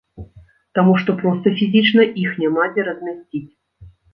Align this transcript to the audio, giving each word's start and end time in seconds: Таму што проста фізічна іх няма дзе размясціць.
Таму 0.77 0.95
што 1.03 1.15
проста 1.19 1.53
фізічна 1.61 2.07
іх 2.25 2.35
няма 2.45 2.63
дзе 2.73 2.89
размясціць. 2.91 3.47